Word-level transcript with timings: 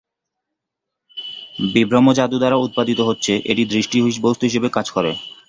বিভ্রম 1.73 2.05
জাদু 2.17 2.37
দ্বারা 2.39 2.57
উৎপাদিত 2.57 2.99
হচ্ছে, 3.09 3.33
এটি 3.51 3.63
দৃষ্টি 3.73 3.97
বস্তু 4.21 4.43
হিসাবে 4.47 4.69
কাজ 4.77 4.87
করে। 4.95 5.11